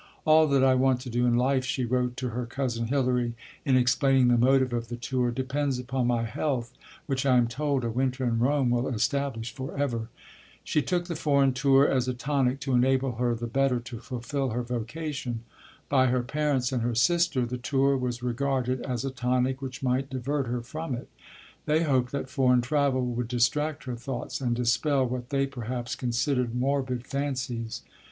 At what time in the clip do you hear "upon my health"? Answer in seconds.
5.77-6.73